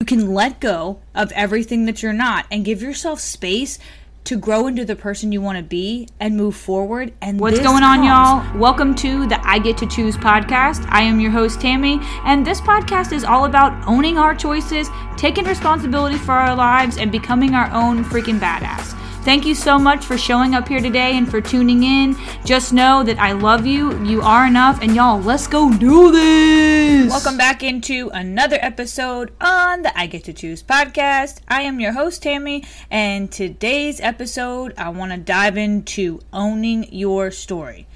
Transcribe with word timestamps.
You 0.00 0.04
can 0.04 0.34
let 0.34 0.60
go 0.60 1.00
of 1.14 1.32
everything 1.32 1.86
that 1.86 2.02
you're 2.02 2.12
not 2.12 2.44
and 2.50 2.66
give 2.66 2.82
yourself 2.82 3.18
space 3.18 3.78
to 4.24 4.36
grow 4.36 4.66
into 4.66 4.84
the 4.84 4.94
person 4.94 5.32
you 5.32 5.40
want 5.40 5.56
to 5.56 5.64
be 5.64 6.06
and 6.20 6.36
move 6.36 6.54
forward. 6.54 7.14
And 7.22 7.40
what's 7.40 7.60
going 7.60 7.82
on, 7.82 8.04
y'all? 8.04 8.58
Welcome 8.58 8.94
to 8.96 9.26
the 9.26 9.40
I 9.42 9.58
Get 9.58 9.78
to 9.78 9.86
Choose 9.86 10.14
podcast. 10.18 10.86
I 10.90 11.00
am 11.00 11.18
your 11.18 11.30
host, 11.30 11.62
Tammy, 11.62 11.98
and 12.24 12.46
this 12.46 12.60
podcast 12.60 13.12
is 13.12 13.24
all 13.24 13.46
about 13.46 13.72
owning 13.88 14.18
our 14.18 14.34
choices, 14.34 14.90
taking 15.16 15.46
responsibility 15.46 16.18
for 16.18 16.32
our 16.32 16.54
lives, 16.54 16.98
and 16.98 17.10
becoming 17.10 17.54
our 17.54 17.70
own 17.72 18.04
freaking 18.04 18.38
badass. 18.38 18.95
Thank 19.26 19.44
you 19.44 19.56
so 19.56 19.76
much 19.76 20.04
for 20.04 20.16
showing 20.16 20.54
up 20.54 20.68
here 20.68 20.78
today 20.78 21.16
and 21.18 21.28
for 21.28 21.40
tuning 21.40 21.82
in. 21.82 22.16
Just 22.44 22.72
know 22.72 23.02
that 23.02 23.18
I 23.18 23.32
love 23.32 23.66
you. 23.66 24.00
You 24.04 24.22
are 24.22 24.46
enough. 24.46 24.80
And 24.80 24.94
y'all, 24.94 25.20
let's 25.20 25.48
go 25.48 25.76
do 25.76 26.12
this. 26.12 27.10
Welcome 27.10 27.36
back 27.36 27.64
into 27.64 28.08
another 28.14 28.56
episode 28.60 29.32
on 29.40 29.82
the 29.82 29.98
I 29.98 30.06
Get 30.06 30.22
to 30.26 30.32
Choose 30.32 30.62
podcast. 30.62 31.40
I 31.48 31.62
am 31.62 31.80
your 31.80 31.90
host, 31.90 32.22
Tammy. 32.22 32.62
And 32.88 33.32
today's 33.32 34.00
episode, 34.00 34.72
I 34.78 34.90
want 34.90 35.10
to 35.10 35.18
dive 35.18 35.56
into 35.56 36.20
owning 36.32 36.86
your 36.94 37.32
story 37.32 37.88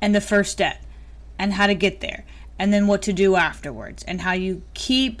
and 0.00 0.14
the 0.14 0.22
first 0.22 0.50
step 0.50 0.80
and 1.38 1.52
how 1.52 1.66
to 1.66 1.74
get 1.74 2.00
there 2.00 2.24
and 2.58 2.72
then 2.72 2.86
what 2.86 3.02
to 3.02 3.12
do 3.12 3.36
afterwards 3.36 4.02
and 4.04 4.22
how 4.22 4.32
you 4.32 4.62
keep 4.72 5.20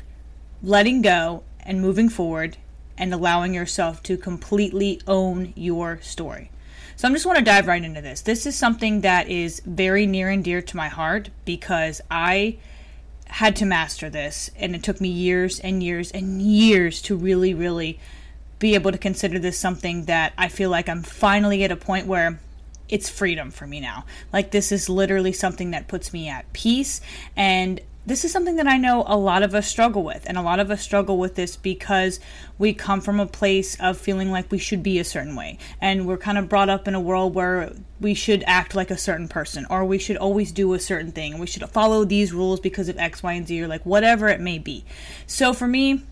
letting 0.62 1.02
go 1.02 1.42
and 1.66 1.82
moving 1.82 2.08
forward 2.08 2.56
and 3.00 3.14
allowing 3.14 3.54
yourself 3.54 4.02
to 4.04 4.16
completely 4.16 5.00
own 5.08 5.54
your 5.56 5.98
story. 6.02 6.50
So 6.96 7.08
I'm 7.08 7.14
just 7.14 7.24
want 7.24 7.38
to 7.38 7.44
dive 7.44 7.66
right 7.66 7.82
into 7.82 8.02
this. 8.02 8.20
This 8.20 8.44
is 8.44 8.54
something 8.54 9.00
that 9.00 9.26
is 9.26 9.60
very 9.64 10.04
near 10.04 10.28
and 10.28 10.44
dear 10.44 10.60
to 10.60 10.76
my 10.76 10.88
heart 10.88 11.30
because 11.46 12.02
I 12.10 12.58
had 13.26 13.56
to 13.56 13.64
master 13.64 14.10
this 14.10 14.50
and 14.54 14.74
it 14.74 14.82
took 14.82 15.00
me 15.00 15.08
years 15.08 15.58
and 15.60 15.82
years 15.82 16.10
and 16.10 16.42
years 16.42 17.00
to 17.00 17.16
really 17.16 17.54
really 17.54 17.98
be 18.58 18.74
able 18.74 18.92
to 18.92 18.98
consider 18.98 19.38
this 19.38 19.56
something 19.56 20.04
that 20.04 20.34
I 20.36 20.48
feel 20.48 20.68
like 20.68 20.88
I'm 20.88 21.02
finally 21.02 21.64
at 21.64 21.70
a 21.70 21.76
point 21.76 22.06
where 22.06 22.40
it's 22.90 23.08
freedom 23.08 23.50
for 23.50 23.66
me 23.66 23.80
now. 23.80 24.04
Like 24.32 24.50
this 24.50 24.70
is 24.70 24.90
literally 24.90 25.32
something 25.32 25.70
that 25.70 25.88
puts 25.88 26.12
me 26.12 26.28
at 26.28 26.52
peace 26.52 27.00
and 27.34 27.80
this 28.06 28.24
is 28.24 28.32
something 28.32 28.56
that 28.56 28.66
I 28.66 28.78
know 28.78 29.04
a 29.06 29.16
lot 29.16 29.42
of 29.42 29.54
us 29.54 29.68
struggle 29.68 30.02
with. 30.02 30.24
And 30.26 30.38
a 30.38 30.42
lot 30.42 30.58
of 30.58 30.70
us 30.70 30.82
struggle 30.82 31.18
with 31.18 31.34
this 31.34 31.56
because 31.56 32.18
we 32.58 32.72
come 32.72 33.00
from 33.00 33.20
a 33.20 33.26
place 33.26 33.78
of 33.78 33.98
feeling 33.98 34.30
like 34.30 34.50
we 34.50 34.58
should 34.58 34.82
be 34.82 34.98
a 34.98 35.04
certain 35.04 35.36
way. 35.36 35.58
And 35.80 36.06
we're 36.06 36.16
kind 36.16 36.38
of 36.38 36.48
brought 36.48 36.68
up 36.68 36.88
in 36.88 36.94
a 36.94 37.00
world 37.00 37.34
where 37.34 37.72
we 38.00 38.14
should 38.14 38.42
act 38.46 38.74
like 38.74 38.90
a 38.90 38.96
certain 38.96 39.28
person 39.28 39.66
or 39.68 39.84
we 39.84 39.98
should 39.98 40.16
always 40.16 40.50
do 40.50 40.72
a 40.72 40.80
certain 40.80 41.12
thing. 41.12 41.38
We 41.38 41.46
should 41.46 41.68
follow 41.68 42.04
these 42.04 42.32
rules 42.32 42.58
because 42.58 42.88
of 42.88 42.98
X, 42.98 43.22
Y, 43.22 43.32
and 43.34 43.46
Z 43.46 43.62
or 43.62 43.68
like 43.68 43.84
whatever 43.84 44.28
it 44.28 44.40
may 44.40 44.58
be. 44.58 44.84
So 45.26 45.52
for 45.52 45.68
me, 45.68 46.02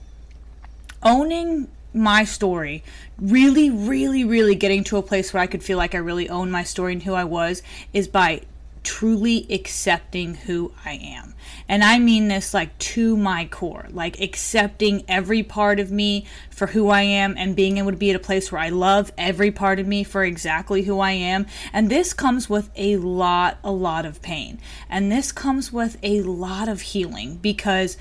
owning 1.03 1.69
my 1.95 2.25
story, 2.25 2.85
really, 3.19 3.71
really, 3.71 4.25
really 4.25 4.55
getting 4.55 4.85
to 4.85 4.99
a 4.99 5.03
place 5.03 5.33
where 5.33 5.43
I 5.43 5.47
could 5.47 5.63
feel 5.63 5.79
like 5.79 5.95
I 5.95 5.99
really 5.99 6.29
own 6.29 6.51
my 6.51 6.63
story 6.63 6.93
and 6.93 7.03
who 7.03 7.15
I 7.15 7.25
was 7.25 7.63
is 7.93 8.09
by 8.09 8.43
truly 8.89 9.47
accepting 9.51 10.35
who 10.35 10.73
I 10.83 10.93
am. 10.93 11.35
And 11.69 11.85
I 11.85 11.99
mean 11.99 12.29
this 12.29 12.55
like 12.55 12.77
to 12.79 13.19
my 13.19 13.45
core, 13.45 13.87
like 13.91 14.19
accepting 14.19 15.05
every 15.07 15.43
part 15.43 15.79
of 15.79 15.93
me 15.93 16.25
for 16.49 16.69
who 16.69 16.89
I 16.89 17.03
am 17.03 17.35
and 17.37 17.55
being 17.55 17.77
able 17.77 17.91
to 17.91 17.99
be 17.99 18.09
at 18.09 18.17
a 18.17 18.19
place 18.19 18.51
where 18.51 18.63
I 18.63 18.71
love 18.71 19.13
every 19.19 19.51
part 19.51 19.79
of 19.79 19.87
me 19.87 20.05
for 20.05 20.25
exactly 20.25 20.85
who 20.85 21.01
I 21.01 21.11
am. 21.11 21.45
And 21.71 21.91
this 21.91 22.15
comes 22.15 22.49
with 22.49 22.71
a 22.77 22.97
lot, 22.97 23.59
a 23.63 23.71
lot 23.71 24.07
of 24.07 24.23
pain. 24.23 24.59
And 24.89 25.13
this 25.13 25.33
comes 25.33 25.71
with 25.71 25.99
a 26.03 26.23
lot 26.23 26.67
of 26.67 26.81
healing 26.81 27.37
because 27.37 27.99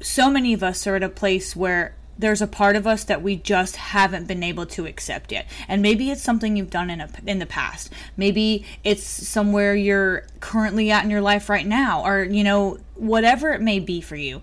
so 0.00 0.30
many 0.30 0.54
of 0.54 0.62
us 0.62 0.86
are 0.86 0.96
at 0.96 1.02
a 1.02 1.10
place 1.10 1.54
where 1.54 1.94
there's 2.20 2.42
a 2.42 2.46
part 2.46 2.76
of 2.76 2.86
us 2.86 3.04
that 3.04 3.22
we 3.22 3.36
just 3.36 3.76
haven't 3.76 4.28
been 4.28 4.42
able 4.42 4.66
to 4.66 4.86
accept 4.86 5.32
yet. 5.32 5.46
And 5.66 5.80
maybe 5.80 6.10
it's 6.10 6.22
something 6.22 6.56
you've 6.56 6.70
done 6.70 6.90
in 6.90 7.00
a, 7.00 7.08
in 7.26 7.38
the 7.38 7.46
past. 7.46 7.90
Maybe 8.16 8.66
it's 8.84 9.02
somewhere 9.02 9.74
you're 9.74 10.26
currently 10.40 10.90
at 10.90 11.04
in 11.04 11.10
your 11.10 11.22
life 11.22 11.48
right 11.48 11.66
now 11.66 12.04
or 12.04 12.22
you 12.22 12.44
know 12.44 12.78
whatever 12.94 13.52
it 13.52 13.62
may 13.62 13.78
be 13.78 14.00
for 14.00 14.16
you. 14.16 14.42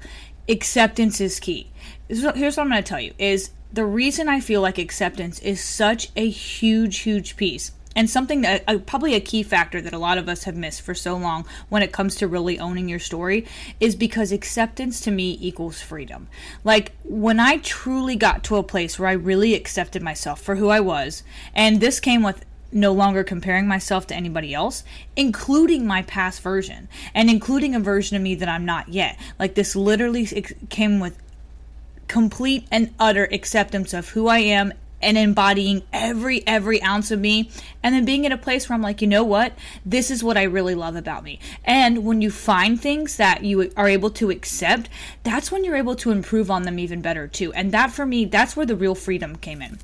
Acceptance 0.49 1.21
is 1.21 1.39
key. 1.39 1.71
So 2.13 2.33
Here's 2.33 2.57
what 2.57 2.63
I'm 2.63 2.69
going 2.69 2.83
to 2.83 2.89
tell 2.89 2.99
you 2.99 3.13
is 3.19 3.51
the 3.71 3.85
reason 3.85 4.27
I 4.27 4.39
feel 4.39 4.61
like 4.61 4.77
acceptance 4.77 5.39
is 5.39 5.63
such 5.63 6.09
a 6.15 6.29
huge 6.29 6.99
huge 6.99 7.37
piece 7.37 7.71
and 7.97 8.07
something 8.07 8.41
that 8.41 8.63
uh, 8.67 8.77
probably 8.77 9.15
a 9.15 9.19
key 9.19 9.41
factor 9.41 9.81
that 9.81 9.91
a 9.91 9.97
lot 9.97 10.19
of 10.19 10.29
us 10.29 10.43
have 10.43 10.55
missed 10.55 10.83
for 10.83 10.93
so 10.93 11.17
long 11.17 11.45
when 11.67 11.81
it 11.81 11.91
comes 11.91 12.15
to 12.15 12.27
really 12.27 12.59
owning 12.59 12.87
your 12.87 12.99
story 12.99 13.43
is 13.79 13.95
because 13.95 14.31
acceptance 14.31 15.01
to 15.01 15.09
me 15.09 15.35
equals 15.41 15.81
freedom. 15.81 16.27
Like 16.63 16.91
when 17.03 17.39
I 17.39 17.57
truly 17.57 18.15
got 18.15 18.43
to 18.45 18.57
a 18.57 18.63
place 18.63 18.99
where 18.99 19.09
I 19.09 19.13
really 19.13 19.55
accepted 19.55 20.03
myself 20.03 20.39
for 20.39 20.57
who 20.57 20.69
I 20.69 20.79
was, 20.79 21.23
and 21.55 21.81
this 21.81 21.99
came 21.99 22.21
with 22.21 22.45
no 22.71 22.93
longer 22.93 23.23
comparing 23.23 23.67
myself 23.67 24.05
to 24.07 24.15
anybody 24.15 24.53
else, 24.53 24.83
including 25.15 25.87
my 25.87 26.03
past 26.03 26.41
version 26.41 26.87
and 27.15 27.31
including 27.31 27.73
a 27.73 27.79
version 27.79 28.15
of 28.15 28.21
me 28.21 28.35
that 28.35 28.47
I'm 28.47 28.65
not 28.65 28.89
yet. 28.89 29.17
Like 29.39 29.55
this 29.55 29.75
literally 29.75 30.27
came 30.69 30.99
with 30.99 31.17
complete 32.07 32.67
and 32.69 32.93
utter 32.99 33.27
acceptance 33.31 33.91
of 33.91 34.09
who 34.09 34.27
I 34.27 34.39
am 34.39 34.73
and 35.01 35.17
embodying 35.17 35.83
every 35.93 36.45
every 36.47 36.81
ounce 36.81 37.11
of 37.11 37.19
me 37.19 37.49
and 37.83 37.93
then 37.93 38.05
being 38.05 38.25
in 38.25 38.31
a 38.31 38.37
place 38.37 38.67
where 38.67 38.75
I'm 38.75 38.81
like, 38.81 39.01
you 39.01 39.07
know 39.07 39.23
what? 39.23 39.53
This 39.85 40.09
is 40.09 40.23
what 40.23 40.37
I 40.37 40.43
really 40.43 40.75
love 40.75 40.95
about 40.95 41.23
me. 41.23 41.39
And 41.63 42.03
when 42.03 42.21
you 42.21 42.31
find 42.31 42.79
things 42.79 43.17
that 43.17 43.43
you 43.43 43.71
are 43.77 43.87
able 43.87 44.09
to 44.11 44.29
accept, 44.29 44.89
that's 45.23 45.51
when 45.51 45.63
you're 45.63 45.75
able 45.75 45.95
to 45.97 46.11
improve 46.11 46.49
on 46.49 46.63
them 46.63 46.79
even 46.79 47.01
better 47.01 47.27
too. 47.27 47.53
And 47.53 47.71
that 47.71 47.91
for 47.91 48.05
me, 48.05 48.25
that's 48.25 48.55
where 48.55 48.65
the 48.65 48.75
real 48.75 48.95
freedom 48.95 49.35
came 49.35 49.61
in. 49.61 49.79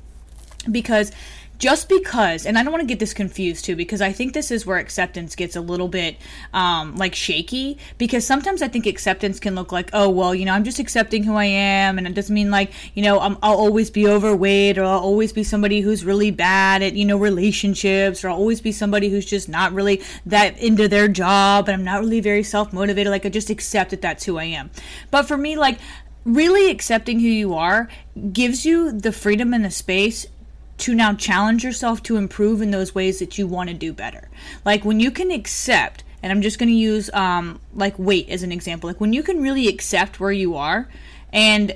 Because 0.70 1.12
just 1.58 1.88
because 1.88 2.46
and 2.46 2.58
i 2.58 2.62
don't 2.62 2.72
want 2.72 2.80
to 2.80 2.86
get 2.86 2.98
this 2.98 3.14
confused 3.14 3.64
too 3.64 3.76
because 3.76 4.00
i 4.00 4.12
think 4.12 4.32
this 4.32 4.50
is 4.50 4.66
where 4.66 4.78
acceptance 4.78 5.34
gets 5.36 5.56
a 5.56 5.60
little 5.60 5.88
bit 5.88 6.16
um, 6.52 6.96
like 6.96 7.14
shaky 7.14 7.78
because 7.98 8.26
sometimes 8.26 8.62
i 8.62 8.68
think 8.68 8.86
acceptance 8.86 9.38
can 9.38 9.54
look 9.54 9.72
like 9.72 9.90
oh 9.92 10.08
well 10.08 10.34
you 10.34 10.44
know 10.44 10.52
i'm 10.52 10.64
just 10.64 10.78
accepting 10.78 11.22
who 11.22 11.34
i 11.34 11.44
am 11.44 11.98
and 11.98 12.06
it 12.06 12.14
doesn't 12.14 12.34
mean 12.34 12.50
like 12.50 12.72
you 12.94 13.02
know 13.02 13.18
i 13.18 13.28
will 13.28 13.36
always 13.42 13.90
be 13.90 14.06
overweight 14.06 14.78
or 14.78 14.84
i'll 14.84 14.98
always 14.98 15.32
be 15.32 15.44
somebody 15.44 15.80
who's 15.80 16.04
really 16.04 16.30
bad 16.30 16.82
at 16.82 16.94
you 16.94 17.04
know 17.04 17.16
relationships 17.16 18.24
or 18.24 18.30
i'll 18.30 18.36
always 18.36 18.60
be 18.60 18.72
somebody 18.72 19.08
who's 19.08 19.26
just 19.26 19.48
not 19.48 19.72
really 19.72 20.02
that 20.26 20.58
into 20.58 20.88
their 20.88 21.08
job 21.08 21.68
and 21.68 21.74
i'm 21.74 21.84
not 21.84 22.00
really 22.00 22.20
very 22.20 22.42
self-motivated 22.42 23.10
like 23.10 23.24
i 23.24 23.28
just 23.28 23.50
accept 23.50 23.90
that 23.90 24.02
that's 24.02 24.24
who 24.24 24.38
i 24.38 24.44
am. 24.44 24.70
But 25.10 25.26
for 25.26 25.36
me 25.36 25.56
like 25.56 25.78
really 26.24 26.70
accepting 26.70 27.20
who 27.20 27.28
you 27.28 27.54
are 27.54 27.88
gives 28.32 28.64
you 28.64 28.92
the 28.92 29.12
freedom 29.12 29.52
and 29.52 29.64
the 29.64 29.70
space 29.70 30.26
to 30.78 30.94
now 30.94 31.14
challenge 31.14 31.64
yourself 31.64 32.02
to 32.04 32.16
improve 32.16 32.60
in 32.60 32.70
those 32.70 32.94
ways 32.94 33.18
that 33.18 33.38
you 33.38 33.46
want 33.46 33.68
to 33.68 33.74
do 33.74 33.92
better. 33.92 34.28
Like 34.64 34.84
when 34.84 35.00
you 35.00 35.10
can 35.10 35.30
accept, 35.30 36.02
and 36.22 36.32
I'm 36.32 36.42
just 36.42 36.58
going 36.58 36.68
to 36.68 36.74
use 36.74 37.10
um, 37.12 37.60
like 37.74 37.98
weight 37.98 38.28
as 38.28 38.42
an 38.42 38.52
example, 38.52 38.88
like 38.88 39.00
when 39.00 39.12
you 39.12 39.22
can 39.22 39.40
really 39.42 39.68
accept 39.68 40.20
where 40.20 40.32
you 40.32 40.56
are 40.56 40.88
and 41.32 41.74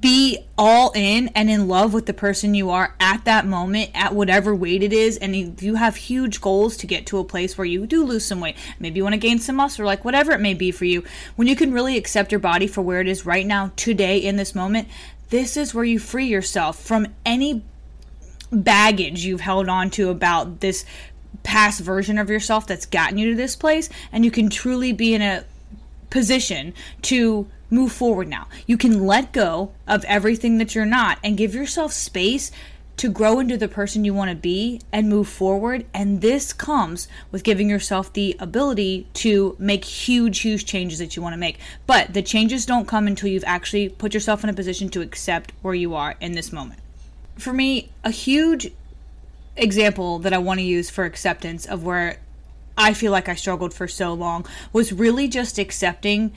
be 0.00 0.38
all 0.58 0.90
in 0.96 1.28
and 1.28 1.48
in 1.48 1.68
love 1.68 1.94
with 1.94 2.06
the 2.06 2.12
person 2.12 2.54
you 2.54 2.70
are 2.70 2.94
at 2.98 3.24
that 3.24 3.46
moment 3.46 3.88
at 3.94 4.14
whatever 4.14 4.52
weight 4.54 4.82
it 4.82 4.92
is 4.92 5.16
and 5.18 5.62
you 5.62 5.76
have 5.76 5.94
huge 5.94 6.40
goals 6.40 6.76
to 6.76 6.88
get 6.88 7.06
to 7.06 7.18
a 7.18 7.24
place 7.24 7.56
where 7.56 7.64
you 7.64 7.86
do 7.86 8.04
lose 8.04 8.24
some 8.24 8.40
weight 8.40 8.56
maybe 8.80 8.96
you 8.96 9.04
want 9.04 9.12
to 9.12 9.18
gain 9.18 9.38
some 9.38 9.54
muscle 9.54 9.86
like 9.86 10.04
whatever 10.04 10.32
it 10.32 10.40
may 10.40 10.54
be 10.54 10.72
for 10.72 10.84
you 10.84 11.04
when 11.36 11.46
you 11.46 11.54
can 11.54 11.72
really 11.72 11.96
accept 11.96 12.32
your 12.32 12.40
body 12.40 12.66
for 12.66 12.82
where 12.82 13.00
it 13.00 13.06
is 13.06 13.24
right 13.24 13.46
now 13.46 13.70
today 13.76 14.18
in 14.18 14.34
this 14.34 14.56
moment 14.56 14.88
this 15.30 15.56
is 15.56 15.74
where 15.74 15.84
you 15.84 15.98
free 15.98 16.26
yourself 16.26 16.80
from 16.80 17.06
any 17.24 17.62
baggage 18.52 19.24
you've 19.24 19.40
held 19.40 19.68
on 19.68 19.90
to 19.90 20.08
about 20.10 20.60
this 20.60 20.84
past 21.42 21.80
version 21.80 22.18
of 22.18 22.30
yourself 22.30 22.66
that's 22.66 22.86
gotten 22.86 23.18
you 23.18 23.30
to 23.30 23.36
this 23.36 23.56
place 23.56 23.88
and 24.12 24.24
you 24.24 24.30
can 24.30 24.48
truly 24.48 24.92
be 24.92 25.14
in 25.14 25.22
a 25.22 25.44
position 26.10 26.72
to 27.02 27.48
move 27.70 27.92
forward 27.92 28.28
now. 28.28 28.46
You 28.66 28.76
can 28.76 29.06
let 29.06 29.32
go 29.32 29.72
of 29.86 30.04
everything 30.04 30.58
that 30.58 30.74
you're 30.74 30.84
not 30.86 31.18
and 31.24 31.36
give 31.36 31.54
yourself 31.54 31.92
space 31.92 32.50
to 32.96 33.10
grow 33.10 33.38
into 33.38 33.56
the 33.56 33.68
person 33.68 34.04
you 34.04 34.14
want 34.14 34.30
to 34.30 34.36
be 34.36 34.80
and 34.92 35.08
move 35.08 35.28
forward. 35.28 35.84
And 35.92 36.20
this 36.20 36.52
comes 36.52 37.08
with 37.30 37.44
giving 37.44 37.68
yourself 37.68 38.12
the 38.12 38.36
ability 38.38 39.06
to 39.14 39.54
make 39.58 39.84
huge, 39.84 40.40
huge 40.40 40.64
changes 40.64 40.98
that 40.98 41.16
you 41.16 41.22
want 41.22 41.34
to 41.34 41.38
make. 41.38 41.58
But 41.86 42.14
the 42.14 42.22
changes 42.22 42.64
don't 42.66 42.88
come 42.88 43.06
until 43.06 43.28
you've 43.28 43.44
actually 43.44 43.88
put 43.88 44.14
yourself 44.14 44.42
in 44.44 44.50
a 44.50 44.54
position 44.54 44.88
to 44.90 45.02
accept 45.02 45.52
where 45.62 45.74
you 45.74 45.94
are 45.94 46.16
in 46.20 46.32
this 46.32 46.52
moment. 46.52 46.80
For 47.36 47.52
me, 47.52 47.90
a 48.02 48.10
huge 48.10 48.68
example 49.56 50.18
that 50.20 50.32
I 50.32 50.38
want 50.38 50.60
to 50.60 50.64
use 50.64 50.90
for 50.90 51.04
acceptance 51.04 51.66
of 51.66 51.84
where 51.84 52.18
I 52.78 52.92
feel 52.92 53.12
like 53.12 53.28
I 53.28 53.34
struggled 53.34 53.72
for 53.72 53.88
so 53.88 54.12
long 54.12 54.46
was 54.72 54.92
really 54.92 55.28
just 55.28 55.58
accepting 55.58 56.32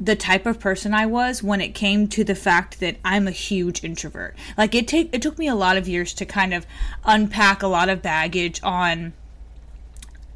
the 0.00 0.16
type 0.16 0.46
of 0.46 0.60
person 0.60 0.94
I 0.94 1.06
was 1.06 1.42
when 1.42 1.60
it 1.60 1.74
came 1.74 2.06
to 2.08 2.22
the 2.22 2.34
fact 2.34 2.80
that 2.80 2.96
I'm 3.04 3.26
a 3.26 3.32
huge 3.32 3.82
introvert. 3.82 4.36
Like 4.56 4.74
it 4.74 4.86
take 4.86 5.10
it 5.12 5.22
took 5.22 5.38
me 5.38 5.48
a 5.48 5.54
lot 5.54 5.76
of 5.76 5.88
years 5.88 6.14
to 6.14 6.24
kind 6.24 6.54
of 6.54 6.66
unpack 7.04 7.62
a 7.62 7.68
lot 7.68 7.88
of 7.88 8.02
baggage 8.02 8.60
on 8.62 9.12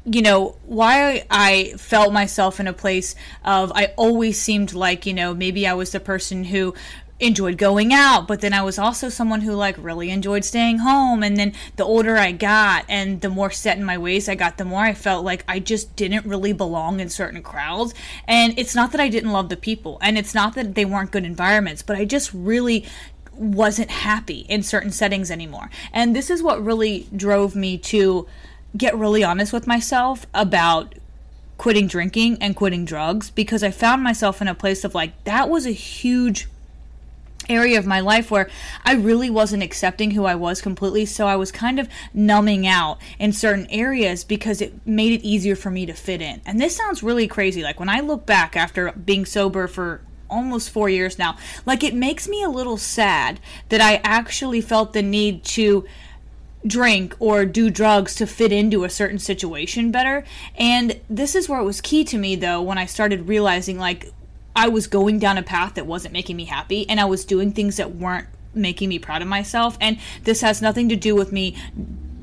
you 0.05 0.21
know, 0.21 0.55
why 0.65 1.25
I 1.31 1.75
felt 1.77 2.11
myself 2.11 2.59
in 2.59 2.67
a 2.67 2.73
place 2.73 3.15
of 3.45 3.71
I 3.73 3.93
always 3.95 4.39
seemed 4.39 4.73
like, 4.73 5.05
you 5.05 5.13
know, 5.13 5.33
maybe 5.33 5.65
I 5.65 5.73
was 5.73 5.91
the 5.91 5.99
person 5.99 6.43
who 6.43 6.73
enjoyed 7.19 7.57
going 7.57 7.93
out, 7.93 8.27
but 8.27 8.41
then 8.41 8.53
I 8.53 8.63
was 8.63 8.77
also 8.77 9.07
someone 9.07 9.41
who 9.41 9.53
like 9.53 9.75
really 9.77 10.09
enjoyed 10.09 10.43
staying 10.43 10.79
home. 10.79 11.23
And 11.23 11.37
then 11.37 11.53
the 11.75 11.85
older 11.85 12.17
I 12.17 12.31
got 12.31 12.85
and 12.89 13.21
the 13.21 13.29
more 13.29 13.51
set 13.51 13.77
in 13.77 13.83
my 13.83 13.97
ways 13.97 14.27
I 14.27 14.35
got, 14.35 14.57
the 14.57 14.65
more 14.65 14.81
I 14.81 14.93
felt 14.93 15.23
like 15.23 15.43
I 15.47 15.59
just 15.59 15.95
didn't 15.95 16.25
really 16.25 16.53
belong 16.53 16.99
in 16.99 17.09
certain 17.09 17.41
crowds. 17.41 17.93
And 18.27 18.57
it's 18.57 18.75
not 18.75 18.91
that 18.91 19.01
I 19.01 19.09
didn't 19.09 19.31
love 19.31 19.49
the 19.49 19.57
people 19.57 19.97
and 20.01 20.17
it's 20.17 20.33
not 20.33 20.55
that 20.55 20.75
they 20.75 20.85
weren't 20.85 21.11
good 21.11 21.25
environments, 21.25 21.81
but 21.81 21.95
I 21.95 22.05
just 22.05 22.33
really 22.33 22.85
wasn't 23.35 23.89
happy 23.89 24.41
in 24.49 24.63
certain 24.63 24.91
settings 24.91 25.31
anymore. 25.31 25.69
And 25.91 26.15
this 26.15 26.29
is 26.29 26.43
what 26.43 26.63
really 26.63 27.07
drove 27.15 27.55
me 27.55 27.77
to 27.79 28.27
get 28.75 28.95
really 28.97 29.23
honest 29.23 29.53
with 29.53 29.67
myself 29.67 30.25
about 30.33 30.95
quitting 31.57 31.87
drinking 31.87 32.37
and 32.41 32.55
quitting 32.55 32.83
drugs 32.83 33.29
because 33.29 33.63
I 33.63 33.71
found 33.71 34.03
myself 34.03 34.41
in 34.41 34.47
a 34.47 34.55
place 34.55 34.83
of 34.83 34.95
like, 34.95 35.23
that 35.23 35.49
was 35.49 35.65
a 35.65 35.71
huge 35.71 36.47
area 37.49 37.77
of 37.77 37.85
my 37.85 37.99
life 37.99 38.31
where 38.31 38.49
I 38.83 38.93
really 38.93 39.29
wasn't 39.29 39.63
accepting 39.63 40.11
who 40.11 40.25
I 40.25 40.35
was 40.35 40.61
completely. 40.61 41.05
So 41.05 41.27
I 41.27 41.35
was 41.35 41.51
kind 41.51 41.79
of 41.79 41.89
numbing 42.13 42.67
out 42.67 42.99
in 43.19 43.33
certain 43.33 43.67
areas 43.69 44.23
because 44.23 44.61
it 44.61 44.85
made 44.85 45.13
it 45.13 45.25
easier 45.25 45.55
for 45.55 45.69
me 45.69 45.85
to 45.85 45.93
fit 45.93 46.21
in. 46.21 46.41
And 46.45 46.59
this 46.59 46.75
sounds 46.75 47.03
really 47.03 47.27
crazy. 47.27 47.63
Like 47.63 47.79
when 47.79 47.89
I 47.89 47.99
look 47.99 48.25
back 48.25 48.55
after 48.55 48.91
being 48.91 49.25
sober 49.25 49.67
for 49.67 50.01
almost 50.29 50.69
four 50.69 50.89
years 50.89 51.19
now, 51.19 51.37
like 51.65 51.83
it 51.83 51.93
makes 51.93 52.27
me 52.27 52.43
a 52.43 52.49
little 52.49 52.77
sad 52.77 53.39
that 53.69 53.81
I 53.81 54.01
actually 54.03 54.61
felt 54.61 54.93
the 54.93 55.01
need 55.01 55.43
to 55.45 55.85
drink 56.65 57.15
or 57.19 57.45
do 57.45 57.69
drugs 57.69 58.15
to 58.15 58.25
fit 58.25 58.51
into 58.51 58.83
a 58.83 58.89
certain 58.89 59.19
situation 59.19 59.91
better. 59.91 60.23
And 60.55 60.99
this 61.09 61.35
is 61.35 61.49
where 61.49 61.59
it 61.59 61.65
was 61.65 61.81
key 61.81 62.03
to 62.05 62.17
me 62.17 62.35
though 62.35 62.61
when 62.61 62.77
I 62.77 62.85
started 62.85 63.27
realizing 63.27 63.77
like 63.77 64.11
I 64.55 64.67
was 64.67 64.87
going 64.87 65.19
down 65.19 65.37
a 65.37 65.43
path 65.43 65.75
that 65.75 65.85
wasn't 65.85 66.13
making 66.13 66.35
me 66.35 66.45
happy 66.45 66.87
and 66.89 66.99
I 66.99 67.05
was 67.05 67.25
doing 67.25 67.51
things 67.51 67.77
that 67.77 67.95
weren't 67.95 68.27
making 68.53 68.89
me 68.89 68.99
proud 68.99 69.21
of 69.21 69.27
myself. 69.27 69.77
And 69.81 69.97
this 70.23 70.41
has 70.41 70.61
nothing 70.61 70.89
to 70.89 70.95
do 70.95 71.15
with 71.15 71.31
me 71.31 71.55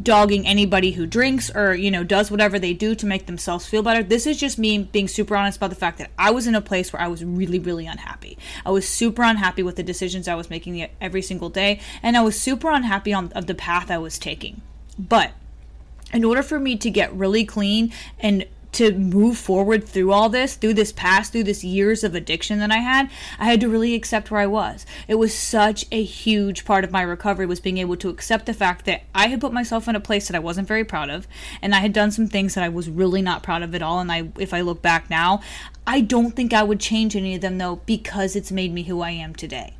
dogging 0.02 0.46
anybody 0.46 0.92
who 0.92 1.06
drinks 1.06 1.50
or 1.54 1.74
you 1.74 1.90
know 1.90 2.02
does 2.02 2.30
whatever 2.30 2.58
they 2.58 2.72
do 2.72 2.94
to 2.94 3.04
make 3.04 3.26
themselves 3.26 3.66
feel 3.66 3.82
better 3.82 4.02
this 4.02 4.26
is 4.26 4.38
just 4.38 4.58
me 4.58 4.78
being 4.78 5.06
super 5.06 5.36
honest 5.36 5.58
about 5.58 5.68
the 5.68 5.76
fact 5.76 5.98
that 5.98 6.10
i 6.18 6.30
was 6.30 6.46
in 6.46 6.54
a 6.54 6.60
place 6.60 6.90
where 6.90 7.02
i 7.02 7.06
was 7.06 7.22
really 7.22 7.58
really 7.58 7.86
unhappy 7.86 8.38
i 8.64 8.70
was 8.70 8.88
super 8.88 9.22
unhappy 9.22 9.62
with 9.62 9.76
the 9.76 9.82
decisions 9.82 10.26
i 10.26 10.34
was 10.34 10.48
making 10.48 10.88
every 11.02 11.20
single 11.20 11.50
day 11.50 11.78
and 12.02 12.16
i 12.16 12.22
was 12.22 12.40
super 12.40 12.70
unhappy 12.70 13.12
on 13.12 13.30
of 13.32 13.46
the 13.46 13.54
path 13.54 13.90
i 13.90 13.98
was 13.98 14.18
taking 14.18 14.62
but 14.98 15.32
in 16.14 16.24
order 16.24 16.42
for 16.42 16.58
me 16.58 16.76
to 16.76 16.88
get 16.88 17.12
really 17.12 17.44
clean 17.44 17.92
and 18.18 18.46
to 18.72 18.92
move 18.92 19.36
forward 19.36 19.84
through 19.84 20.12
all 20.12 20.28
this, 20.28 20.54
through 20.54 20.74
this 20.74 20.92
past, 20.92 21.32
through 21.32 21.44
this 21.44 21.64
years 21.64 22.04
of 22.04 22.14
addiction 22.14 22.58
that 22.60 22.70
I 22.70 22.78
had, 22.78 23.10
I 23.38 23.46
had 23.46 23.60
to 23.60 23.68
really 23.68 23.94
accept 23.94 24.30
where 24.30 24.40
I 24.40 24.46
was. 24.46 24.86
It 25.08 25.16
was 25.16 25.34
such 25.36 25.86
a 25.90 26.02
huge 26.02 26.64
part 26.64 26.84
of 26.84 26.92
my 26.92 27.02
recovery 27.02 27.46
was 27.46 27.60
being 27.60 27.78
able 27.78 27.96
to 27.96 28.08
accept 28.08 28.46
the 28.46 28.54
fact 28.54 28.84
that 28.86 29.02
I 29.14 29.28
had 29.28 29.40
put 29.40 29.52
myself 29.52 29.88
in 29.88 29.96
a 29.96 30.00
place 30.00 30.28
that 30.28 30.36
I 30.36 30.40
wasn't 30.40 30.68
very 30.68 30.84
proud 30.84 31.10
of, 31.10 31.26
and 31.60 31.74
I 31.74 31.78
had 31.78 31.92
done 31.92 32.10
some 32.10 32.28
things 32.28 32.54
that 32.54 32.64
I 32.64 32.68
was 32.68 32.88
really 32.88 33.22
not 33.22 33.42
proud 33.42 33.62
of 33.62 33.74
at 33.74 33.82
all. 33.82 34.00
And 34.00 34.12
I, 34.12 34.28
if 34.38 34.54
I 34.54 34.60
look 34.60 34.82
back 34.82 35.10
now, 35.10 35.40
I 35.86 36.00
don't 36.00 36.36
think 36.36 36.52
I 36.52 36.62
would 36.62 36.78
change 36.78 37.16
any 37.16 37.34
of 37.34 37.40
them 37.40 37.58
though 37.58 37.76
because 37.86 38.36
it's 38.36 38.52
made 38.52 38.72
me 38.72 38.84
who 38.84 39.00
I 39.00 39.10
am 39.10 39.34
today. 39.34 39.74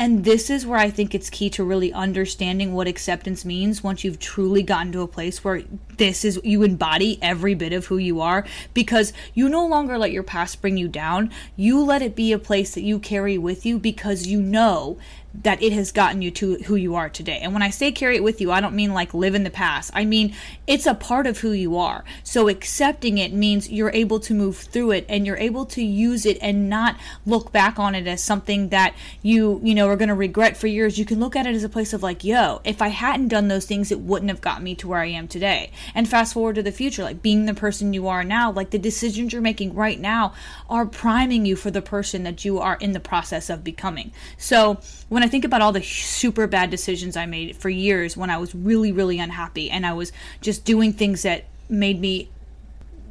And 0.00 0.24
this 0.24 0.48
is 0.48 0.64
where 0.64 0.78
I 0.78 0.88
think 0.88 1.14
it's 1.14 1.28
key 1.28 1.50
to 1.50 1.62
really 1.62 1.92
understanding 1.92 2.72
what 2.72 2.88
acceptance 2.88 3.44
means 3.44 3.84
once 3.84 4.02
you've 4.02 4.18
truly 4.18 4.62
gotten 4.62 4.92
to 4.92 5.02
a 5.02 5.06
place 5.06 5.44
where 5.44 5.62
this 5.98 6.24
is 6.24 6.40
you 6.42 6.62
embody 6.62 7.18
every 7.20 7.54
bit 7.54 7.74
of 7.74 7.84
who 7.84 7.98
you 7.98 8.22
are 8.22 8.46
because 8.72 9.12
you 9.34 9.46
no 9.46 9.66
longer 9.66 9.98
let 9.98 10.10
your 10.10 10.22
past 10.22 10.62
bring 10.62 10.78
you 10.78 10.88
down. 10.88 11.30
You 11.54 11.84
let 11.84 12.00
it 12.00 12.16
be 12.16 12.32
a 12.32 12.38
place 12.38 12.72
that 12.72 12.82
you 12.82 12.98
carry 12.98 13.36
with 13.36 13.66
you 13.66 13.78
because 13.78 14.26
you 14.26 14.40
know 14.40 14.96
that 15.32 15.62
it 15.62 15.72
has 15.72 15.92
gotten 15.92 16.22
you 16.22 16.30
to 16.30 16.56
who 16.64 16.74
you 16.74 16.94
are 16.96 17.08
today. 17.08 17.38
And 17.40 17.52
when 17.52 17.62
I 17.62 17.70
say 17.70 17.92
carry 17.92 18.16
it 18.16 18.24
with 18.24 18.40
you, 18.40 18.50
I 18.50 18.60
don't 18.60 18.74
mean 18.74 18.92
like 18.92 19.14
live 19.14 19.34
in 19.34 19.44
the 19.44 19.50
past. 19.50 19.90
I 19.94 20.04
mean 20.04 20.34
it's 20.66 20.86
a 20.86 20.94
part 20.94 21.26
of 21.26 21.38
who 21.38 21.52
you 21.52 21.76
are. 21.76 22.04
So 22.24 22.48
accepting 22.48 23.18
it 23.18 23.32
means 23.32 23.70
you're 23.70 23.90
able 23.90 24.20
to 24.20 24.34
move 24.34 24.56
through 24.56 24.92
it 24.92 25.06
and 25.08 25.26
you're 25.26 25.36
able 25.36 25.66
to 25.66 25.82
use 25.82 26.26
it 26.26 26.38
and 26.40 26.68
not 26.68 26.96
look 27.26 27.52
back 27.52 27.78
on 27.78 27.94
it 27.94 28.06
as 28.06 28.22
something 28.22 28.70
that 28.70 28.94
you, 29.22 29.60
you 29.62 29.74
know, 29.74 29.86
are 29.88 29.96
going 29.96 30.08
to 30.08 30.14
regret 30.14 30.56
for 30.56 30.66
years. 30.66 30.98
You 30.98 31.04
can 31.04 31.20
look 31.20 31.36
at 31.36 31.46
it 31.46 31.54
as 31.54 31.64
a 31.64 31.68
place 31.68 31.92
of 31.92 32.02
like, 32.02 32.24
yo, 32.24 32.60
if 32.64 32.82
I 32.82 32.88
hadn't 32.88 33.28
done 33.28 33.48
those 33.48 33.66
things, 33.66 33.92
it 33.92 34.00
wouldn't 34.00 34.30
have 34.30 34.40
got 34.40 34.62
me 34.62 34.74
to 34.76 34.88
where 34.88 35.00
I 35.00 35.06
am 35.06 35.28
today. 35.28 35.70
And 35.94 36.08
fast 36.08 36.34
forward 36.34 36.56
to 36.56 36.62
the 36.62 36.72
future, 36.72 37.02
like 37.02 37.22
being 37.22 37.46
the 37.46 37.54
person 37.54 37.92
you 37.92 38.08
are 38.08 38.24
now, 38.24 38.50
like 38.50 38.70
the 38.70 38.78
decisions 38.78 39.32
you're 39.32 39.42
making 39.42 39.74
right 39.74 39.98
now 39.98 40.34
are 40.68 40.86
priming 40.86 41.46
you 41.46 41.56
for 41.56 41.70
the 41.70 41.82
person 41.82 42.24
that 42.24 42.44
you 42.44 42.58
are 42.58 42.76
in 42.80 42.92
the 42.92 43.00
process 43.00 43.48
of 43.50 43.64
becoming. 43.64 44.12
So 44.36 44.80
when 45.20 45.28
I 45.28 45.30
think 45.30 45.44
about 45.44 45.60
all 45.60 45.72
the 45.72 45.82
super 45.82 46.46
bad 46.46 46.70
decisions 46.70 47.14
I 47.14 47.26
made 47.26 47.54
for 47.54 47.68
years 47.68 48.16
when 48.16 48.30
I 48.30 48.38
was 48.38 48.54
really, 48.54 48.90
really 48.90 49.18
unhappy 49.18 49.70
and 49.70 49.84
I 49.84 49.92
was 49.92 50.12
just 50.40 50.64
doing 50.64 50.94
things 50.94 51.24
that 51.24 51.44
made 51.68 52.00
me 52.00 52.30